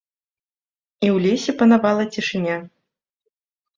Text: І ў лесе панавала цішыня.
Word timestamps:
І 1.05 1.09
ў 1.15 1.27
лесе 1.27 1.51
панавала 1.61 2.03
цішыня. 2.17 2.57